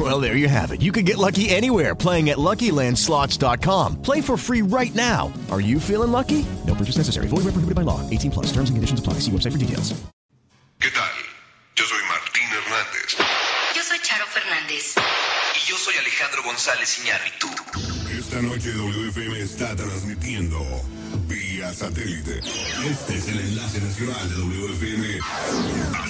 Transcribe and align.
Well, 0.00 0.18
there 0.18 0.34
you 0.34 0.48
have 0.48 0.72
it. 0.72 0.80
You 0.80 0.92
can 0.92 1.04
get 1.04 1.18
lucky 1.18 1.50
anywhere 1.50 1.94
playing 1.94 2.30
at 2.30 2.38
LuckyLandSlots.com. 2.38 4.00
Play 4.00 4.22
for 4.22 4.38
free 4.38 4.62
right 4.62 4.94
now. 4.94 5.30
Are 5.50 5.60
you 5.60 5.78
feeling 5.78 6.10
lucky? 6.10 6.46
No 6.66 6.74
purchase 6.74 6.96
necessary. 6.96 7.28
Void 7.28 7.44
where 7.44 7.52
prohibited 7.52 7.74
by 7.74 7.82
law. 7.82 8.00
18 8.08 8.30
plus. 8.30 8.46
Terms 8.46 8.70
and 8.70 8.78
conditions 8.78 9.00
apply. 9.00 9.20
See 9.20 9.30
website 9.30 9.52
for 9.52 9.58
details. 9.58 9.92
¿Qué 10.80 10.88
tal? 10.88 11.12
Yo 11.76 11.84
soy 11.84 12.00
Martín 12.08 12.48
Hernández. 12.48 13.18
Yo 13.76 13.82
soy 13.82 13.98
Charo 14.00 14.24
Fernández. 14.24 14.94
Y 14.96 15.68
yo 15.68 15.76
soy 15.76 15.94
Alejandro 15.96 16.44
González 16.44 16.98
Iñárritu. 17.04 17.48
Esta 18.16 18.40
noche 18.40 18.72
WFM 18.72 19.38
está 19.38 19.76
transmitiendo 19.76 20.58
vía 21.28 21.74
satélite. 21.74 22.38
Este 22.88 23.18
es 23.18 23.28
el 23.28 23.40
enlace 23.40 23.80
nacional 23.82 24.30
de 24.30 24.36
WFM 24.36 25.18
a 25.94 26.08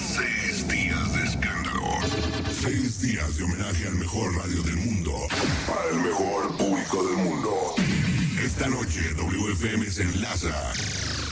Seis 2.61 3.01
días 3.01 3.37
de 3.37 3.43
homenaje 3.43 3.87
al 3.87 3.95
mejor 3.95 4.35
radio 4.35 4.61
del 4.61 4.75
mundo. 4.75 5.13
Para 5.65 5.89
el 5.89 6.07
mejor 6.07 6.57
público 6.57 7.03
del 7.07 7.17
mundo. 7.17 7.73
Esta 8.39 8.67
noche 8.67 8.99
WFM 9.17 9.89
se 9.89 10.03
enlaza 10.03 10.71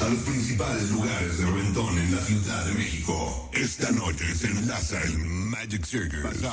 a 0.01 0.09
los 0.09 0.17
principales 0.23 0.89
lugares 0.89 1.37
de 1.37 1.45
reventón 1.45 1.99
en 1.99 2.15
la 2.15 2.21
Ciudad 2.21 2.65
de 2.65 2.73
México. 2.73 3.49
Esta 3.53 3.91
noche 3.91 4.25
se 4.33 4.47
enlaza 4.47 4.99
el 5.03 5.19
Magic 5.19 5.85
Circus. 5.85 6.43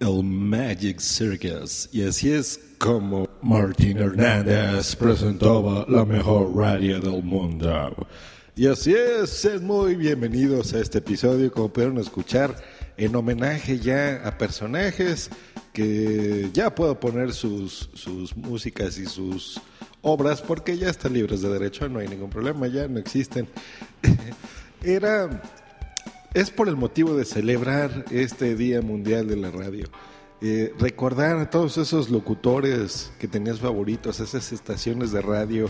El 0.00 0.22
Magic 0.22 1.00
Circus. 1.00 1.88
Y 1.92 2.02
así 2.02 2.30
es 2.30 2.60
como 2.76 3.26
Martín 3.40 3.96
Hernández 3.96 4.94
presentaba 4.96 5.86
la 5.88 6.04
mejor 6.04 6.54
radio 6.54 7.00
del 7.00 7.22
mundo. 7.22 8.06
Y 8.54 8.66
así 8.66 8.92
es, 8.92 9.30
sean 9.30 9.64
muy 9.64 9.94
bienvenidos 9.94 10.74
a 10.74 10.80
este 10.80 10.98
episodio, 10.98 11.50
como 11.50 11.72
pudieron 11.72 11.96
escuchar, 11.96 12.54
en 12.96 13.14
homenaje 13.14 13.78
ya 13.78 14.26
a 14.26 14.38
personajes 14.38 15.30
que 15.72 16.50
ya 16.52 16.74
puedo 16.74 16.98
poner 17.00 17.32
sus, 17.32 17.90
sus 17.94 18.36
músicas 18.36 18.98
y 18.98 19.06
sus 19.06 19.60
obras 20.02 20.42
porque 20.42 20.76
ya 20.76 20.90
están 20.90 21.14
libres 21.14 21.42
de 21.42 21.48
derecho, 21.48 21.88
no 21.88 22.00
hay 22.00 22.08
ningún 22.08 22.30
problema, 22.30 22.66
ya 22.66 22.88
no 22.88 22.98
existen. 22.98 23.48
Era 24.82 25.42
es 26.34 26.50
por 26.50 26.68
el 26.68 26.76
motivo 26.76 27.14
de 27.14 27.24
celebrar 27.24 28.06
este 28.10 28.56
Día 28.56 28.80
Mundial 28.80 29.28
de 29.28 29.36
la 29.36 29.50
Radio. 29.50 29.86
Eh, 30.40 30.72
recordar 30.78 31.38
a 31.38 31.50
todos 31.50 31.78
esos 31.78 32.10
locutores 32.10 33.12
que 33.20 33.28
tenías 33.28 33.60
favoritos, 33.60 34.18
esas 34.18 34.50
estaciones 34.52 35.12
de 35.12 35.22
radio, 35.22 35.68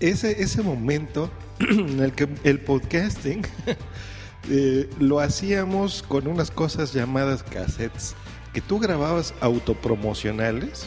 ese, 0.00 0.40
ese 0.40 0.62
momento 0.62 1.30
en 1.58 2.00
el 2.00 2.12
que 2.12 2.28
el 2.44 2.60
podcasting 2.60 3.42
eh, 4.48 4.88
lo 4.98 5.20
hacíamos 5.20 6.02
con 6.02 6.26
unas 6.26 6.50
cosas 6.50 6.92
llamadas 6.92 7.42
cassettes, 7.42 8.14
que 8.52 8.60
tú 8.60 8.78
grababas 8.78 9.34
autopromocionales, 9.40 10.86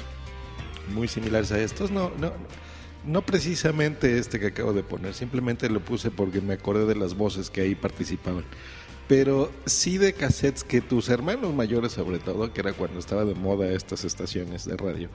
muy 0.94 1.08
similares 1.08 1.52
a 1.52 1.60
estos, 1.60 1.92
no, 1.92 2.12
no, 2.20 2.34
no 3.06 3.22
precisamente 3.22 4.18
este 4.18 4.40
que 4.40 4.48
acabo 4.48 4.74
de 4.74 4.84
poner, 4.84 5.14
simplemente 5.14 5.70
lo 5.70 5.80
puse 5.80 6.12
porque 6.12 6.42
me 6.42 6.54
acordé 6.54 6.86
de 6.86 6.96
las 6.96 7.16
voces 7.16 7.50
que 7.50 7.62
ahí 7.62 7.76
participaban 7.76 8.46
pero 9.08 9.52
sí 9.66 9.98
de 9.98 10.14
cassettes 10.14 10.64
que 10.64 10.82
tus 10.82 11.10
hermanos 11.10 11.54
mayores 11.54 11.92
sobre 11.92 12.20
todo, 12.20 12.54
que 12.54 12.62
era 12.62 12.74
cuando 12.74 13.00
estaba 13.00 13.26
de 13.26 13.36
moda 13.36 13.72
estas 13.72 14.06
estaciones 14.06 14.66
de 14.66 14.78
radio, 14.78 15.10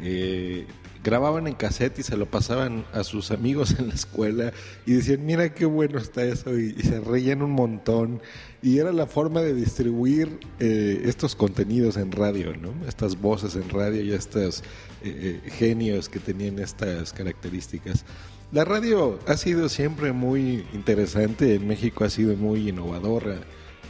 eh, 0.00 0.66
grababan 1.04 1.48
en 1.48 1.54
cassette 1.54 1.98
y 1.98 2.02
se 2.02 2.16
lo 2.16 2.26
pasaban 2.26 2.84
a 2.92 3.02
sus 3.02 3.30
amigos 3.30 3.76
en 3.78 3.88
la 3.88 3.94
escuela 3.94 4.52
y 4.86 4.92
decían, 4.92 5.26
mira 5.26 5.52
qué 5.52 5.64
bueno 5.64 5.98
está 5.98 6.24
eso 6.24 6.56
y, 6.56 6.74
se 6.74 7.00
reían 7.00 7.42
un 7.42 7.50
montón 7.50 8.20
y 8.62 8.78
era 8.78 8.92
la 8.92 9.06
forma 9.06 9.40
de 9.40 9.54
distribuir 9.54 10.38
eh, 10.60 11.02
estos 11.04 11.34
contenidos 11.34 11.96
en 11.96 12.12
radio, 12.12 12.56
¿no? 12.56 12.72
Estas 12.86 13.20
voces 13.20 13.56
en 13.56 13.68
radio 13.68 14.02
y 14.02 14.12
estos 14.12 14.62
eh, 15.02 15.40
genios 15.58 16.08
que 16.08 16.20
tenían 16.20 16.60
estas 16.60 17.12
características. 17.12 18.04
La 18.52 18.66
radio 18.66 19.18
ha 19.26 19.38
sido 19.38 19.70
siempre 19.70 20.12
muy 20.12 20.66
interesante, 20.74 21.54
en 21.54 21.66
México 21.66 22.04
ha 22.04 22.10
sido 22.10 22.36
muy 22.36 22.68
innovadora, 22.68 23.36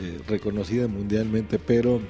eh, 0.01 0.21
reconocida 0.29 0.87
mundialmente, 0.87 1.59
pero 1.59 2.01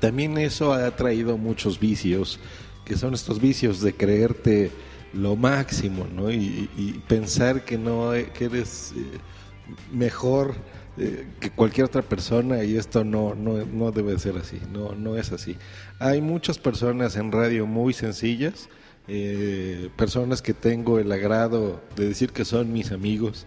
también 0.00 0.36
eso 0.36 0.72
ha 0.72 0.90
traído 0.96 1.38
muchos 1.38 1.78
vicios, 1.78 2.40
que 2.84 2.96
son 2.96 3.14
estos 3.14 3.40
vicios 3.40 3.80
de 3.82 3.92
creerte 3.94 4.72
lo 5.12 5.36
máximo, 5.36 6.08
¿no? 6.12 6.32
Y, 6.32 6.68
y 6.76 7.00
pensar 7.06 7.64
que 7.64 7.78
no 7.78 8.10
que 8.34 8.46
eres 8.46 8.92
eh, 8.96 9.18
mejor 9.92 10.56
eh, 10.98 11.28
que 11.38 11.50
cualquier 11.50 11.86
otra 11.86 12.02
persona 12.02 12.64
y 12.64 12.76
esto 12.76 13.04
no, 13.04 13.36
no, 13.36 13.64
no 13.64 13.92
debe 13.92 14.18
ser 14.18 14.36
así, 14.36 14.58
no, 14.72 14.92
no 14.96 15.16
es 15.16 15.30
así. 15.30 15.56
Hay 16.00 16.20
muchas 16.20 16.58
personas 16.58 17.14
en 17.16 17.30
radio 17.30 17.64
muy 17.64 17.92
sencillas, 17.92 18.68
eh, 19.12 19.90
personas 19.96 20.40
que 20.40 20.54
tengo 20.54 21.00
el 21.00 21.10
agrado 21.10 21.82
de 21.96 22.06
decir 22.06 22.30
que 22.30 22.44
son 22.44 22.72
mis 22.72 22.92
amigos 22.92 23.44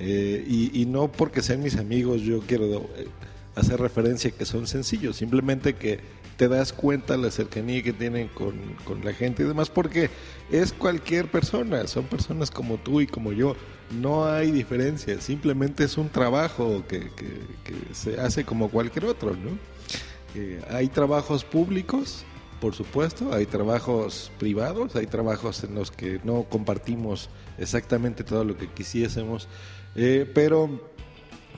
eh, 0.00 0.44
y, 0.44 0.86
no 0.86 1.06
porque 1.12 1.40
sean 1.40 1.62
mis 1.62 1.76
amigos 1.76 2.22
yo 2.22 2.40
quiero 2.40 2.64
eh, 2.96 3.06
hacer 3.54 3.78
referencia 3.78 4.32
que 4.32 4.44
son 4.44 4.66
sencillos, 4.66 5.14
simplemente 5.14 5.74
que 5.74 6.00
te 6.36 6.48
das 6.48 6.72
cuenta 6.72 7.16
la 7.16 7.30
cercanía 7.30 7.80
que 7.84 7.92
tienen 7.92 8.26
con, 8.26 8.56
con, 8.84 9.04
la 9.04 9.12
gente 9.14 9.44
y 9.44 9.46
demás, 9.46 9.70
porque 9.70 10.10
es 10.50 10.72
cualquier 10.72 11.30
persona, 11.30 11.86
son 11.86 12.06
personas 12.06 12.50
como 12.50 12.76
tú 12.78 13.00
y 13.00 13.06
como 13.06 13.30
yo, 13.30 13.54
no 13.92 14.26
hay 14.26 14.50
diferencia, 14.50 15.20
simplemente 15.20 15.84
es 15.84 15.96
un 15.96 16.08
trabajo 16.08 16.82
que, 16.88 17.12
que, 17.14 17.94
se 17.94 18.20
hace 18.20 18.44
como 18.44 18.68
cualquier 18.68 19.04
otro, 19.04 19.36
¿no? 19.36 19.56
Hay 20.70 20.88
trabajos 20.88 21.44
públicos, 21.44 22.24
por 22.60 22.74
supuesto, 22.74 23.32
hay 23.32 23.46
trabajos 23.46 24.30
privados, 24.38 24.96
hay 24.96 25.06
trabajos 25.06 25.64
en 25.64 25.74
los 25.74 25.90
que 25.90 26.20
no 26.24 26.44
compartimos 26.44 27.30
exactamente 27.58 28.24
todo 28.24 28.44
lo 28.44 28.56
que 28.56 28.68
quisiésemos, 28.68 29.48
eh, 29.94 30.30
pero 30.34 30.80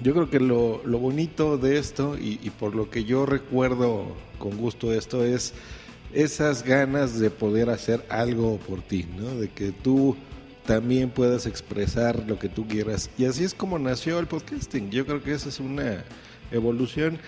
yo 0.02 0.12
creo 0.12 0.30
que 0.30 0.40
lo, 0.40 0.82
lo 0.84 0.98
bonito 0.98 1.58
de 1.58 1.78
esto 1.78 2.18
y, 2.18 2.38
y, 2.42 2.50
por 2.50 2.74
lo 2.74 2.90
que 2.90 3.04
yo 3.04 3.24
recuerdo 3.24 4.06
con 4.38 4.56
gusto 4.56 4.92
esto 4.92 5.24
es 5.24 5.54
esas 6.12 6.62
ganas 6.62 7.18
de 7.18 7.30
poder 7.30 7.70
hacer 7.70 8.04
algo 8.08 8.58
por 8.58 8.82
ti, 8.82 9.06
¿no? 9.16 9.34
De 9.34 9.48
que 9.48 9.72
tú 9.72 10.16
también 10.66 11.10
puedas 11.10 11.46
expresar 11.46 12.24
lo 12.26 12.38
que 12.38 12.48
tú 12.48 12.66
quieras. 12.66 13.10
Y 13.16 13.24
así 13.24 13.44
es 13.44 13.54
como 13.54 13.78
nació 13.78 14.18
el 14.18 14.26
podcasting. 14.26 14.90
Yo 14.90 15.06
creo 15.06 15.22
que 15.22 15.32
esa 15.32 15.48
es 15.48 15.60
una 15.60 16.04
evolución. 16.50 17.18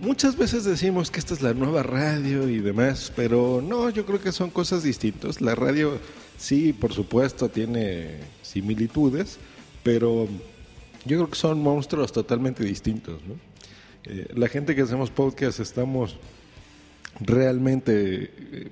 Muchas 0.00 0.36
veces 0.36 0.64
decimos 0.64 1.10
que 1.10 1.20
esta 1.20 1.34
es 1.34 1.42
la 1.42 1.54
nueva 1.54 1.84
radio 1.84 2.48
y 2.48 2.58
demás, 2.58 3.12
pero 3.14 3.62
no, 3.62 3.90
yo 3.90 4.04
creo 4.04 4.20
que 4.20 4.32
son 4.32 4.50
cosas 4.50 4.82
distintas. 4.82 5.40
La 5.40 5.54
radio 5.54 5.98
sí, 6.36 6.72
por 6.72 6.92
supuesto, 6.92 7.48
tiene 7.48 8.18
similitudes, 8.42 9.38
pero 9.84 10.26
yo 11.04 11.18
creo 11.18 11.30
que 11.30 11.36
son 11.36 11.62
monstruos 11.62 12.10
totalmente 12.10 12.64
distintos. 12.64 13.20
¿no? 13.26 13.36
Eh, 14.04 14.26
la 14.34 14.48
gente 14.48 14.74
que 14.74 14.82
hacemos 14.82 15.10
podcast 15.10 15.60
estamos 15.60 16.16
realmente 17.20 18.32
eh, 18.34 18.70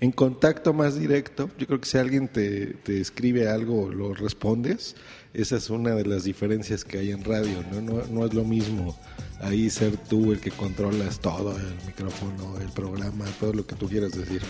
en 0.00 0.12
contacto 0.12 0.72
más 0.72 0.98
directo. 0.98 1.50
Yo 1.58 1.66
creo 1.66 1.80
que 1.80 1.88
si 1.88 1.98
alguien 1.98 2.28
te, 2.28 2.74
te, 2.74 3.00
escribe 3.00 3.48
algo, 3.48 3.90
lo 3.90 4.14
respondes. 4.14 4.96
Esa 5.34 5.56
es 5.56 5.70
una 5.70 5.94
de 5.94 6.04
las 6.04 6.24
diferencias 6.24 6.84
que 6.84 6.98
hay 6.98 7.10
en 7.10 7.24
radio. 7.24 7.64
¿no? 7.70 7.80
No, 7.80 8.06
no 8.06 8.26
es 8.26 8.34
lo 8.34 8.44
mismo 8.44 8.96
ahí 9.40 9.68
ser 9.70 9.96
tú 9.96 10.32
el 10.32 10.40
que 10.40 10.50
controlas 10.50 11.20
todo, 11.20 11.56
el 11.56 11.86
micrófono, 11.86 12.58
el 12.60 12.70
programa, 12.72 13.24
todo 13.38 13.52
lo 13.52 13.66
que 13.66 13.74
tú 13.74 13.88
quieras 13.88 14.12
decir. 14.12 14.42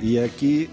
Y 0.00 0.18
aquí 0.18 0.68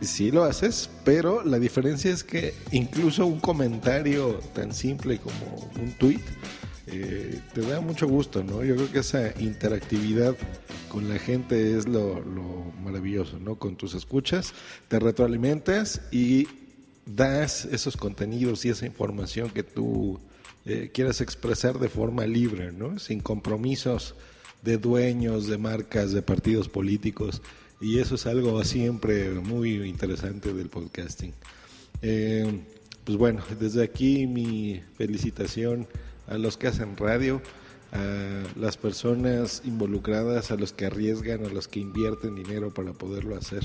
sí 0.00 0.30
lo 0.30 0.44
haces, 0.44 0.90
pero 1.04 1.42
la 1.44 1.58
diferencia 1.58 2.10
es 2.10 2.24
que 2.24 2.54
incluso 2.72 3.26
un 3.26 3.40
comentario 3.40 4.40
tan 4.54 4.72
simple 4.72 5.18
como 5.18 5.70
un 5.80 5.92
tweet 5.92 6.20
eh, 6.86 7.40
te 7.54 7.60
da 7.62 7.80
mucho 7.80 8.06
gusto, 8.06 8.42
¿no? 8.44 8.62
Yo 8.64 8.76
creo 8.76 8.92
que 8.92 8.98
esa 8.98 9.32
interactividad 9.40 10.36
con 10.88 11.08
la 11.08 11.18
gente 11.18 11.76
es 11.76 11.88
lo, 11.88 12.20
lo, 12.20 12.72
maravilloso, 12.82 13.38
¿no? 13.38 13.56
Con 13.56 13.76
tus 13.76 13.94
escuchas, 13.94 14.52
te 14.88 14.98
retroalimentas 14.98 16.02
y 16.12 16.46
das 17.06 17.64
esos 17.66 17.96
contenidos 17.96 18.64
y 18.64 18.70
esa 18.70 18.86
información 18.86 19.50
que 19.50 19.62
tú 19.62 20.20
eh, 20.66 20.90
quieras 20.92 21.20
expresar 21.20 21.78
de 21.78 21.88
forma 21.88 22.26
libre, 22.26 22.72
¿no? 22.72 22.98
Sin 22.98 23.20
compromisos 23.20 24.14
de 24.62 24.78
dueños, 24.78 25.46
de 25.46 25.58
marcas, 25.58 26.12
de 26.12 26.22
partidos 26.22 26.68
políticos. 26.68 27.42
Y 27.80 27.98
eso 27.98 28.14
es 28.14 28.26
algo 28.26 28.62
siempre 28.64 29.30
muy 29.30 29.82
interesante 29.84 30.54
del 30.54 30.68
podcasting. 30.68 31.34
Eh, 32.02 32.60
pues 33.04 33.18
bueno, 33.18 33.42
desde 33.60 33.82
aquí 33.82 34.26
mi 34.26 34.80
felicitación 34.96 35.86
a 36.26 36.38
los 36.38 36.56
que 36.56 36.68
hacen 36.68 36.96
radio, 36.96 37.40
a 37.92 38.42
las 38.58 38.76
personas 38.76 39.62
involucradas, 39.64 40.50
a 40.50 40.56
los 40.56 40.72
que 40.72 40.86
arriesgan, 40.86 41.44
a 41.44 41.48
los 41.48 41.68
que 41.68 41.80
invierten 41.80 42.34
dinero 42.34 42.72
para 42.72 42.92
poderlo 42.92 43.36
hacer. 43.36 43.64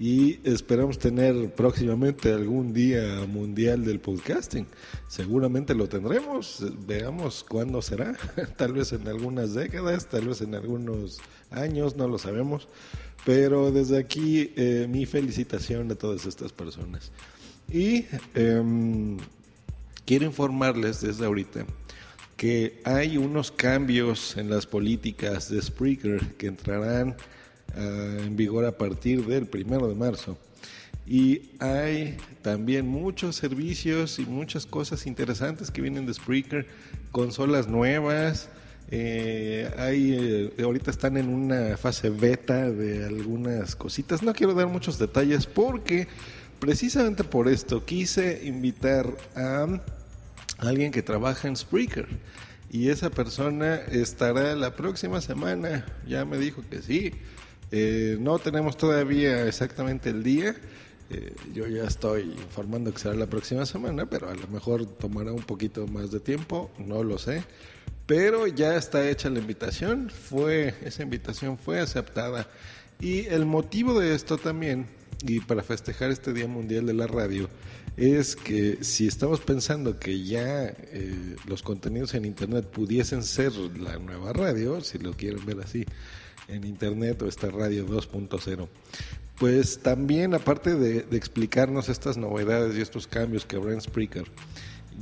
Y 0.00 0.38
esperamos 0.48 0.98
tener 1.00 1.52
próximamente 1.54 2.32
algún 2.32 2.72
día 2.72 3.26
mundial 3.26 3.84
del 3.84 3.98
podcasting. 3.98 4.64
Seguramente 5.08 5.74
lo 5.74 5.88
tendremos, 5.88 6.64
veamos 6.86 7.44
cuándo 7.48 7.82
será, 7.82 8.16
tal 8.56 8.74
vez 8.74 8.92
en 8.92 9.08
algunas 9.08 9.54
décadas, 9.54 10.06
tal 10.06 10.28
vez 10.28 10.40
en 10.40 10.54
algunos 10.54 11.18
años, 11.50 11.96
no 11.96 12.06
lo 12.06 12.18
sabemos. 12.18 12.68
Pero 13.26 13.72
desde 13.72 13.98
aquí 13.98 14.52
eh, 14.56 14.86
mi 14.88 15.04
felicitación 15.04 15.90
a 15.90 15.96
todas 15.96 16.26
estas 16.26 16.52
personas. 16.52 17.10
Y 17.70 18.06
eh, 18.36 18.62
quiero 20.08 20.24
informarles 20.24 21.02
desde 21.02 21.26
ahorita 21.26 21.66
que 22.38 22.80
hay 22.84 23.18
unos 23.18 23.50
cambios 23.50 24.38
en 24.38 24.48
las 24.48 24.64
políticas 24.64 25.50
de 25.50 25.60
Spreaker 25.60 26.34
que 26.38 26.46
entrarán 26.46 27.10
uh, 27.76 28.22
en 28.24 28.34
vigor 28.34 28.64
a 28.64 28.78
partir 28.78 29.26
del 29.26 29.44
primero 29.44 29.86
de 29.86 29.94
marzo. 29.94 30.38
Y 31.06 31.50
hay 31.58 32.16
también 32.40 32.88
muchos 32.88 33.36
servicios 33.36 34.18
y 34.18 34.24
muchas 34.24 34.64
cosas 34.64 35.06
interesantes 35.06 35.70
que 35.70 35.82
vienen 35.82 36.06
de 36.06 36.14
Spreaker, 36.14 36.66
consolas 37.12 37.68
nuevas. 37.68 38.48
Eh, 38.90 39.70
hay, 39.76 40.16
eh, 40.58 40.62
ahorita 40.64 40.90
están 40.90 41.18
en 41.18 41.28
una 41.28 41.76
fase 41.76 42.08
beta 42.08 42.70
de 42.70 43.04
algunas 43.04 43.76
cositas. 43.76 44.22
No 44.22 44.32
quiero 44.32 44.54
dar 44.54 44.68
muchos 44.68 44.98
detalles 44.98 45.44
porque 45.44 46.08
precisamente 46.60 47.24
por 47.24 47.46
esto 47.46 47.84
quise 47.84 48.46
invitar 48.46 49.14
a 49.36 49.66
alguien 50.58 50.92
que 50.92 51.02
trabaja 51.02 51.48
en 51.48 51.56
Spreaker. 51.56 52.06
Y 52.70 52.90
esa 52.90 53.10
persona 53.10 53.76
estará 53.76 54.54
la 54.54 54.76
próxima 54.76 55.20
semana. 55.20 55.86
Ya 56.06 56.24
me 56.24 56.36
dijo 56.36 56.62
que 56.68 56.82
sí. 56.82 57.12
Eh, 57.70 58.16
no 58.20 58.38
tenemos 58.38 58.76
todavía 58.76 59.46
exactamente 59.46 60.10
el 60.10 60.22
día. 60.22 60.54
Eh, 61.10 61.34
yo 61.54 61.66
ya 61.66 61.84
estoy 61.84 62.22
informando 62.22 62.92
que 62.92 62.98
será 62.98 63.14
la 63.14 63.26
próxima 63.26 63.64
semana, 63.64 64.06
pero 64.06 64.28
a 64.28 64.34
lo 64.34 64.46
mejor 64.48 64.84
tomará 64.84 65.32
un 65.32 65.42
poquito 65.42 65.86
más 65.86 66.10
de 66.10 66.20
tiempo, 66.20 66.70
no 66.78 67.02
lo 67.02 67.16
sé. 67.16 67.44
Pero 68.06 68.46
ya 68.46 68.76
está 68.76 69.08
hecha 69.08 69.30
la 69.30 69.38
invitación, 69.38 70.10
fue 70.10 70.74
esa 70.82 71.02
invitación 71.02 71.58
fue 71.58 71.78
aceptada 71.78 72.48
y 73.00 73.26
el 73.26 73.44
motivo 73.44 74.00
de 74.00 74.14
esto 74.14 74.38
también 74.38 74.86
y 75.22 75.40
para 75.40 75.62
festejar 75.62 76.10
este 76.10 76.32
Día 76.32 76.46
Mundial 76.46 76.86
de 76.86 76.94
la 76.94 77.06
Radio 77.06 77.48
es 77.98 78.36
que 78.36 78.78
si 78.84 79.08
estamos 79.08 79.40
pensando 79.40 79.98
que 79.98 80.22
ya 80.22 80.66
eh, 80.66 81.36
los 81.46 81.62
contenidos 81.62 82.14
en 82.14 82.24
Internet 82.24 82.64
pudiesen 82.66 83.24
ser 83.24 83.52
la 83.52 83.98
nueva 83.98 84.32
radio, 84.32 84.80
si 84.82 84.98
lo 84.98 85.14
quieren 85.14 85.44
ver 85.44 85.60
así, 85.60 85.84
en 86.46 86.64
Internet 86.64 87.20
o 87.22 87.26
esta 87.26 87.50
radio 87.50 87.84
2.0, 87.88 88.68
pues 89.36 89.80
también 89.80 90.32
aparte 90.34 90.76
de, 90.76 91.06
explicarnos 91.16 91.88
estas 91.88 92.16
novedades 92.16 92.76
y 92.76 92.80
estos 92.80 93.08
cambios 93.08 93.44
que 93.44 93.56
habrá 93.56 93.72
en 93.72 93.80
Spreaker, 93.80 94.26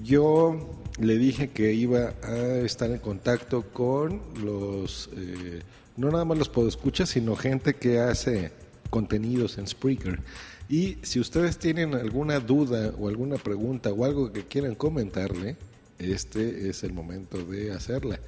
yo 0.02 0.82
le 0.98 1.19
dije 1.19 1.48
que 1.48 1.75
iba 1.75 2.14
a 2.22 2.37
estar 2.64 2.90
en 2.90 2.98
contacto 2.98 3.62
con 3.75 4.22
los, 4.43 5.10
eh, 5.14 5.60
no 5.98 6.10
nada 6.10 6.25
más 6.25 6.38
los 6.38 6.48
podescuchas, 6.48 7.10
sino 7.10 7.37
gente 7.37 7.75
que 7.75 8.00
hace 8.00 8.52
contenidos 8.88 9.58
en 9.58 9.66
Spreaker. 9.66 10.20
Y 10.68 10.98
si 11.02 11.20
ustedes 11.20 11.58
tienen 11.58 11.94
alguna 11.94 12.40
duda 12.40 12.92
o 12.98 13.08
alguna 13.08 13.36
pregunta 13.36 13.92
o 13.92 14.04
algo 14.04 14.32
que 14.32 14.42
quieran 14.44 14.74
comentarle, 14.74 15.56
este 15.98 16.68
es 16.68 16.82
el 16.82 16.92
momento 16.92 17.38
de 17.44 17.72
hacerla. 17.72 18.18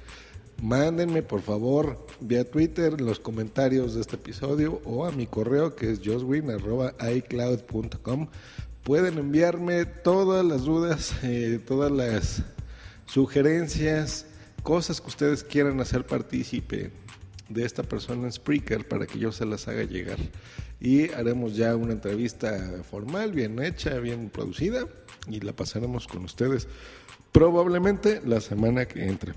Mándenme 0.61 1.21
por 1.21 1.41
favor 1.41 2.05
vía 2.19 2.49
Twitter 2.49 2.99
los 2.99 3.19
comentarios 3.19 3.93
de 3.95 4.01
este 4.01 4.15
episodio 4.15 4.81
o 4.83 5.05
a 5.05 5.11
mi 5.11 5.27
correo 5.27 5.75
que 5.75 5.91
es 5.91 6.01
joswin.icloud.com. 6.03 8.27
Pueden 8.83 9.17
enviarme 9.17 9.85
todas 9.85 10.43
las 10.45 10.63
dudas, 10.63 11.13
eh, 11.23 11.59
todas 11.65 11.91
las 11.91 12.43
sugerencias, 13.05 14.25
cosas 14.63 14.99
que 15.01 15.07
ustedes 15.07 15.43
quieran 15.43 15.81
hacer 15.81 16.05
partícipe 16.05 16.91
de 17.49 17.65
esta 17.65 17.83
persona 17.83 18.25
en 18.25 18.31
Spreaker 18.31 18.87
para 18.87 19.05
que 19.05 19.19
yo 19.19 19.31
se 19.31 19.45
las 19.45 19.67
haga 19.67 19.83
llegar. 19.83 20.17
Y 20.79 21.11
haremos 21.11 21.55
ya 21.55 21.75
una 21.75 21.93
entrevista 21.93 22.83
formal, 22.89 23.33
bien 23.33 23.61
hecha, 23.61 23.99
bien 23.99 24.29
producida 24.29 24.85
y 25.27 25.41
la 25.41 25.53
pasaremos 25.53 26.07
con 26.07 26.23
ustedes 26.23 26.67
probablemente 27.31 28.21
la 28.25 28.41
semana 28.41 28.85
que 28.85 29.05
entre. 29.05 29.33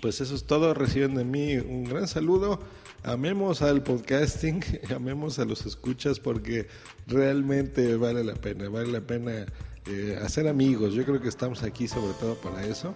Pues 0.00 0.20
eso 0.20 0.34
es 0.34 0.44
todo, 0.44 0.74
reciben 0.74 1.14
de 1.14 1.24
mí 1.24 1.56
un 1.56 1.84
gran 1.84 2.08
saludo. 2.08 2.60
Amemos 3.02 3.62
al 3.62 3.82
podcasting, 3.82 4.62
amemos 4.94 5.38
a 5.38 5.44
los 5.44 5.64
escuchas 5.66 6.20
porque 6.20 6.68
realmente 7.06 7.96
vale 7.96 8.24
la 8.24 8.34
pena, 8.34 8.68
vale 8.68 8.90
la 8.90 9.00
pena 9.00 9.46
eh, 9.88 10.18
hacer 10.22 10.48
amigos. 10.48 10.94
Yo 10.94 11.04
creo 11.04 11.20
que 11.20 11.28
estamos 11.28 11.62
aquí 11.62 11.86
sobre 11.86 12.12
todo 12.14 12.34
para 12.36 12.64
eso, 12.64 12.94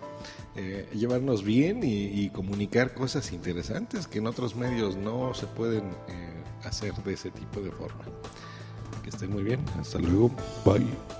eh, 0.56 0.88
llevarnos 0.92 1.44
bien 1.44 1.80
y, 1.82 2.30
comunicar 2.30 2.94
cosas 2.94 3.32
interesantes 3.32 4.06
que 4.06 4.18
en 4.18 4.26
otros 4.26 4.54
medios 4.56 4.96
no 4.96 5.34
se 5.34 5.46
pueden 5.46 5.84
eh, 6.08 6.42
hacer 6.64 6.94
de 6.94 7.12
ese 7.12 7.30
tipo 7.30 7.60
de 7.60 7.70
forma. 7.70 8.04
Que 9.02 9.10
estén 9.10 9.30
muy 9.30 9.42
bien, 9.42 9.60
hasta 9.78 9.98
luego, 9.98 10.30
bye. 10.64 11.19